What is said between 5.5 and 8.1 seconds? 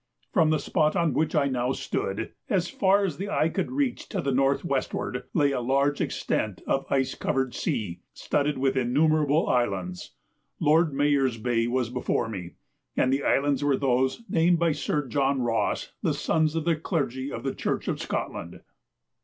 a large extent of ice covered sea,